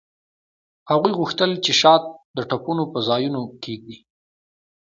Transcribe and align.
هغوی 0.91 1.11
غوښتل 1.19 1.51
چې 1.65 1.71
شات 1.81 2.03
د 2.37 2.39
ټپونو 2.49 2.83
په 2.93 2.99
ځایونو 3.07 3.41
کیږدي 3.63 3.97